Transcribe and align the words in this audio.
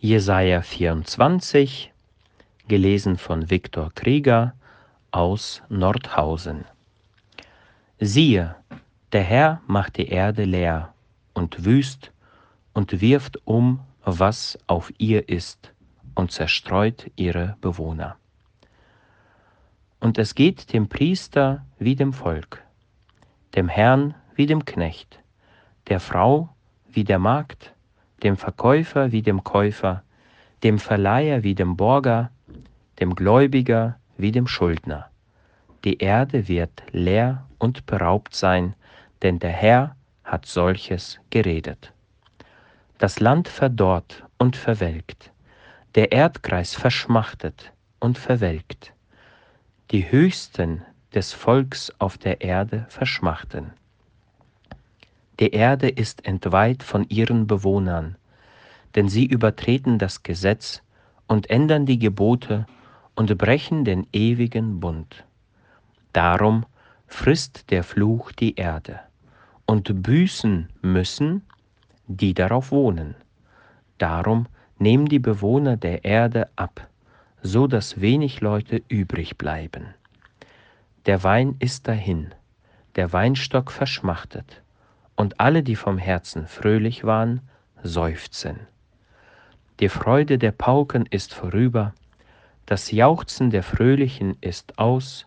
Jesaja 0.00 0.60
24, 0.60 1.92
gelesen 2.68 3.16
von 3.16 3.48
Viktor 3.48 3.90
Krieger 3.94 4.54
aus 5.10 5.62
Nordhausen. 5.68 6.64
Siehe, 8.00 8.56
der 9.12 9.22
Herr 9.22 9.62
macht 9.66 9.96
die 9.96 10.08
Erde 10.08 10.44
leer 10.44 10.92
und 11.32 11.64
wüst 11.64 12.12
und 12.74 13.00
wirft 13.00 13.38
um, 13.46 13.80
was 14.04 14.58
auf 14.66 14.92
ihr 14.98 15.28
ist, 15.28 15.72
und 16.14 16.32
zerstreut 16.32 17.10
ihre 17.16 17.56
Bewohner. 17.60 18.16
Und 20.00 20.18
es 20.18 20.34
geht 20.34 20.72
dem 20.72 20.88
Priester 20.88 21.64
wie 21.78 21.96
dem 21.96 22.12
Volk, 22.12 22.62
dem 23.54 23.68
Herrn 23.68 24.14
wie 24.34 24.46
dem 24.46 24.64
Knecht, 24.64 25.20
der 25.88 26.00
Frau 26.00 26.50
wie 26.88 27.04
der 27.04 27.18
Magd, 27.18 27.73
dem 28.24 28.36
Verkäufer 28.36 29.12
wie 29.12 29.22
dem 29.22 29.44
Käufer, 29.44 30.02
dem 30.62 30.78
Verleiher 30.78 31.42
wie 31.42 31.54
dem 31.54 31.76
Borger, 31.76 32.30
dem 32.98 33.14
Gläubiger 33.14 33.98
wie 34.16 34.32
dem 34.32 34.46
Schuldner. 34.46 35.10
Die 35.84 35.98
Erde 35.98 36.48
wird 36.48 36.82
leer 36.92 37.46
und 37.58 37.84
beraubt 37.86 38.34
sein, 38.34 38.74
denn 39.22 39.38
der 39.38 39.50
Herr 39.50 39.96
hat 40.24 40.46
solches 40.46 41.20
geredet. 41.28 41.92
Das 42.98 43.20
Land 43.20 43.48
verdorrt 43.48 44.24
und 44.38 44.56
verwelkt, 44.56 45.30
der 45.94 46.12
Erdkreis 46.12 46.74
verschmachtet 46.74 47.72
und 48.00 48.16
verwelkt. 48.16 48.94
Die 49.90 50.10
Höchsten 50.10 50.82
des 51.14 51.34
Volks 51.34 51.92
auf 51.98 52.16
der 52.16 52.40
Erde 52.40 52.86
verschmachten. 52.88 53.72
Die 55.40 55.50
Erde 55.50 55.88
ist 55.88 56.26
entweiht 56.26 56.82
von 56.82 57.06
ihren 57.08 57.46
Bewohnern, 57.46 58.16
denn 58.94 59.08
sie 59.08 59.24
übertreten 59.24 59.98
das 59.98 60.22
Gesetz 60.22 60.82
und 61.26 61.50
ändern 61.50 61.86
die 61.86 61.98
Gebote 61.98 62.66
und 63.14 63.36
brechen 63.36 63.84
den 63.84 64.06
ewigen 64.12 64.80
Bund. 64.80 65.24
Darum 66.12 66.64
frisst 67.06 67.70
der 67.70 67.82
Fluch 67.82 68.32
die 68.32 68.54
Erde, 68.54 69.00
und 69.66 70.02
büßen 70.02 70.68
müssen, 70.82 71.42
die 72.06 72.34
darauf 72.34 72.70
wohnen. 72.70 73.14
Darum 73.98 74.46
nehmen 74.78 75.06
die 75.06 75.18
Bewohner 75.18 75.76
der 75.76 76.04
Erde 76.04 76.48
ab, 76.56 76.88
so 77.42 77.66
dass 77.66 78.00
wenig 78.00 78.40
Leute 78.40 78.82
übrig 78.88 79.38
bleiben. 79.38 79.94
Der 81.06 81.22
Wein 81.22 81.56
ist 81.58 81.88
dahin, 81.88 82.34
der 82.96 83.12
Weinstock 83.12 83.70
verschmachtet, 83.70 84.62
und 85.16 85.40
alle, 85.40 85.62
die 85.62 85.76
vom 85.76 85.98
Herzen 85.98 86.46
fröhlich 86.46 87.04
waren, 87.04 87.40
seufzen. 87.82 88.60
Die 89.80 89.88
Freude 89.88 90.38
der 90.38 90.52
Pauken 90.52 91.06
ist 91.06 91.34
vorüber, 91.34 91.94
das 92.66 92.90
Jauchzen 92.90 93.50
der 93.50 93.62
Fröhlichen 93.62 94.36
ist 94.40 94.78
aus, 94.78 95.26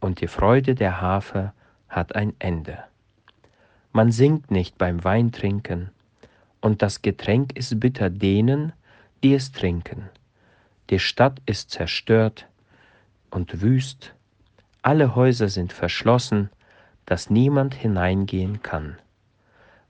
und 0.00 0.20
die 0.20 0.26
Freude 0.26 0.74
der 0.74 1.00
Harfe 1.00 1.52
hat 1.88 2.16
ein 2.16 2.34
Ende. 2.38 2.78
Man 3.92 4.10
singt 4.10 4.50
nicht 4.50 4.78
beim 4.78 5.04
Weintrinken, 5.04 5.90
und 6.60 6.82
das 6.82 7.02
Getränk 7.02 7.56
ist 7.56 7.78
bitter 7.78 8.10
denen, 8.10 8.72
die 9.22 9.34
es 9.34 9.52
trinken. 9.52 10.08
Die 10.90 10.98
Stadt 10.98 11.40
ist 11.46 11.70
zerstört 11.70 12.46
und 13.30 13.60
wüst, 13.60 14.14
alle 14.82 15.14
Häuser 15.14 15.48
sind 15.48 15.72
verschlossen, 15.72 16.50
dass 17.06 17.30
niemand 17.30 17.74
hineingehen 17.74 18.62
kann. 18.62 18.96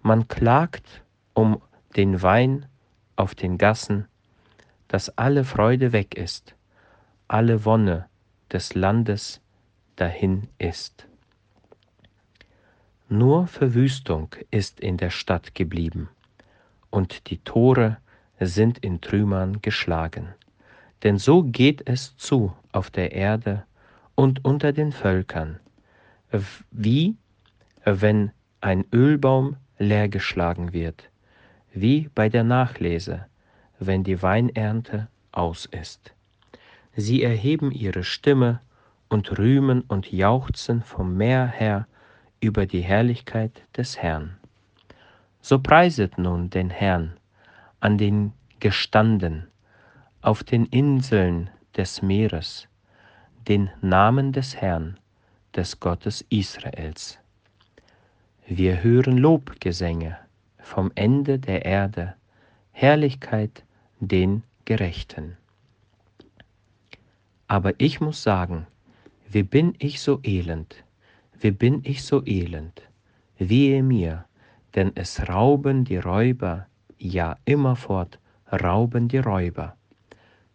Man 0.03 0.27
klagt 0.27 1.03
um 1.33 1.63
den 1.97 2.23
Wein 2.23 2.67
auf 3.15 3.37
den 3.37 3.57
Gassen, 3.57 4.07
dass 4.89 5.17
alle 5.17 5.45
Freude 5.45 5.93
weg 5.93 6.17
ist, 6.17 6.57
alle 7.29 7.65
Wonne 7.65 8.09
des 8.51 8.75
Landes 8.75 9.41
dahin 9.97 10.49
ist. 10.59 11.07
Nur 13.09 13.47
Verwüstung 13.47 14.35
ist 14.51 14.81
in 14.81 14.97
der 14.97 15.11
Stadt 15.11 15.55
geblieben, 15.55 16.09
und 16.91 17.31
die 17.31 17.39
Tore 17.39 17.99
sind 18.41 18.79
in 18.79 19.01
Trümmern 19.01 19.63
geschlagen. 19.63 20.35
Denn 21.05 21.19
so 21.19 21.45
geht 21.45 21.89
es 21.89 22.17
zu 22.17 22.53
auf 22.73 22.91
der 22.91 23.13
Erde 23.13 23.65
und 24.15 24.45
unter 24.45 24.73
den 24.73 24.93
Völkern, 24.93 25.61
wie 26.71 27.17
wenn 27.85 28.33
ein 28.61 28.85
Ölbaum 28.93 29.57
leergeschlagen 29.79 30.73
wird, 30.73 31.11
wie 31.73 32.09
bei 32.15 32.29
der 32.29 32.45
Nachlese, 32.45 33.27
wenn 33.79 34.05
die 34.05 34.23
Weinernte 34.23 35.09
aus 35.33 35.67
ist. 35.67 36.13
Sie 36.95 37.23
erheben 37.23 37.73
ihre 37.73 38.05
Stimme 38.05 38.61
und 39.09 39.39
rühmen 39.39 39.83
und 39.83 40.13
jauchzen 40.13 40.83
vom 40.83 41.17
Meer 41.17 41.47
her 41.47 41.87
über 42.41 42.67
die 42.67 42.81
Herrlichkeit 42.81 43.63
des 43.77 43.99
Herrn. 43.99 44.37
So 45.41 45.59
preiset 45.59 46.19
nun 46.19 46.51
den 46.51 46.71
Herrn 46.71 47.15
an 47.81 47.99
den 47.99 48.33
Gestanden, 48.61 49.49
auf 50.21 50.45
den 50.45 50.67
Inseln 50.67 51.51
des 51.77 52.01
Meeres, 52.01 52.69
den 53.49 53.71
Namen 53.81 54.33
des 54.33 54.55
Herrn, 54.57 54.99
des 55.57 55.81
Gottes 55.81 56.25
Israels. 56.29 57.19
Wir 58.49 58.83
hören 58.83 59.19
Lobgesänge 59.19 60.19
vom 60.59 60.91
Ende 60.97 61.39
der 61.39 61.65
Erde, 61.65 62.15
Herrlichkeit 62.73 63.65
den 64.01 64.43
Gerechten. 64.65 65.37
Aber 67.47 67.73
ich 67.79 68.01
muss 68.01 68.23
sagen, 68.23 68.67
wie 69.31 69.45
bin 69.45 69.75
ich 69.79 70.01
so 70.01 70.21
elend, 70.25 70.85
wie 71.39 71.53
bin 71.53 71.83
ich 71.85 72.03
so 72.03 72.27
elend, 72.27 72.83
wehe 73.39 73.81
mir, 73.83 74.25
denn 74.75 74.91
es 74.97 75.29
rauben 75.29 75.85
die 75.85 75.99
Räuber, 75.99 76.67
ja 76.99 77.37
immerfort 77.45 78.19
rauben 78.51 79.07
die 79.07 79.19
Räuber. 79.19 79.77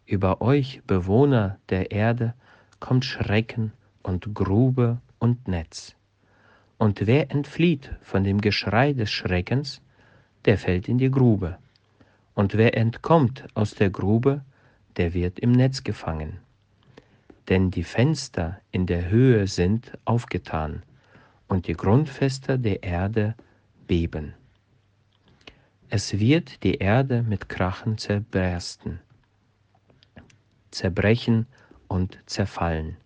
Über 0.05 0.41
euch, 0.41 0.81
Bewohner 0.85 1.57
der 1.69 1.91
Erde, 1.91 2.33
kommt 2.81 3.05
Schrecken 3.05 3.71
und 4.03 4.35
Grube 4.35 4.99
und 5.19 5.47
Netz. 5.47 5.96
Und 6.77 7.07
wer 7.07 7.31
entflieht 7.31 7.91
von 8.01 8.23
dem 8.23 8.39
Geschrei 8.39 8.93
des 8.93 9.11
Schreckens, 9.11 9.81
der 10.45 10.57
fällt 10.57 10.87
in 10.87 10.97
die 10.97 11.11
Grube. 11.11 11.57
Und 12.35 12.55
wer 12.55 12.77
entkommt 12.77 13.47
aus 13.55 13.73
der 13.73 13.89
Grube, 13.89 14.41
der 14.95 15.13
wird 15.13 15.39
im 15.39 15.51
Netz 15.51 15.83
gefangen. 15.83 16.39
Denn 17.49 17.71
die 17.71 17.83
Fenster 17.83 18.59
in 18.71 18.85
der 18.85 19.09
Höhe 19.09 19.47
sind 19.47 19.97
aufgetan, 20.05 20.83
und 21.47 21.67
die 21.67 21.73
Grundfester 21.73 22.57
der 22.57 22.83
Erde 22.83 23.35
beben. 23.87 24.33
Es 25.89 26.19
wird 26.19 26.63
die 26.63 26.75
Erde 26.75 27.23
mit 27.23 27.47
Krachen 27.47 27.97
zerbersten, 27.97 28.99
zerbrechen 30.71 31.47
und 31.87 32.19
zerfallen. 32.25 32.97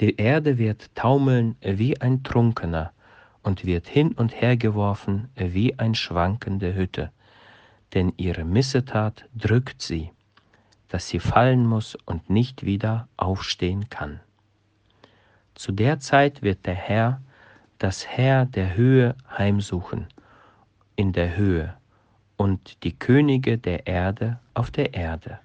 Die 0.00 0.16
Erde 0.16 0.56
wird 0.56 0.94
taumeln 0.94 1.56
wie 1.60 2.00
ein 2.00 2.22
Trunkener 2.22 2.93
und 3.44 3.64
wird 3.64 3.86
hin 3.86 4.12
und 4.12 4.40
her 4.40 4.56
geworfen 4.56 5.28
wie 5.36 5.78
ein 5.78 5.94
schwankende 5.94 6.74
Hütte, 6.74 7.12
denn 7.94 8.12
ihre 8.16 8.44
Missetat 8.44 9.26
drückt 9.36 9.80
sie, 9.80 10.10
dass 10.88 11.06
sie 11.08 11.20
fallen 11.20 11.64
muss 11.64 11.96
und 12.06 12.28
nicht 12.28 12.64
wieder 12.64 13.06
aufstehen 13.16 13.88
kann. 13.88 14.18
Zu 15.54 15.70
der 15.70 16.00
Zeit 16.00 16.42
wird 16.42 16.66
der 16.66 16.74
Herr 16.74 17.20
das 17.78 18.06
Herr 18.06 18.46
der 18.46 18.74
Höhe 18.74 19.14
heimsuchen, 19.30 20.08
in 20.96 21.12
der 21.12 21.36
Höhe, 21.36 21.76
und 22.36 22.82
die 22.82 22.98
Könige 22.98 23.58
der 23.58 23.86
Erde 23.86 24.40
auf 24.54 24.72
der 24.72 24.94
Erde 24.94 25.38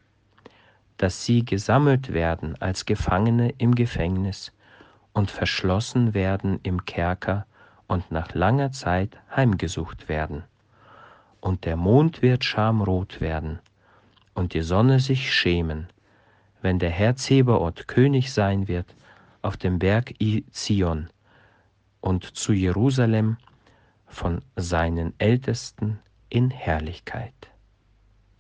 dass 1.00 1.26
sie 1.26 1.46
gesammelt 1.46 2.14
werden 2.14 2.62
als 2.62 2.86
Gefangene 2.86 3.54
im 3.58 3.74
Gefängnis 3.74 4.52
und 5.14 5.32
verschlossen 5.32 6.14
werden 6.14 6.60
im 6.62 6.86
Kerker 6.86 7.46
und 7.90 8.12
nach 8.12 8.34
langer 8.34 8.72
Zeit 8.72 9.18
heimgesucht 9.36 10.08
werden. 10.08 10.44
Und 11.42 11.66
der 11.66 11.76
Mond 11.76 12.22
wird 12.22 12.46
schamrot 12.46 13.20
werden 13.20 13.60
und 14.34 14.54
die 14.54 14.62
Sonne 14.62 15.02
sich 15.02 15.34
schämen, 15.34 15.88
wenn 16.62 16.80
der 16.80 16.92
Herr 16.92 17.18
Zebaoth 17.18 17.88
König 17.88 18.32
sein 18.32 18.70
wird 18.70 18.96
auf 19.42 19.58
dem 19.58 19.80
Berg 19.80 20.14
Zion 20.52 21.10
und 22.00 22.24
zu 22.24 22.54
Jerusalem 22.54 23.38
von 24.08 24.42
seinen 24.56 25.14
Ältesten 25.20 26.00
in 26.30 26.52
Herrlichkeit. 26.52 27.34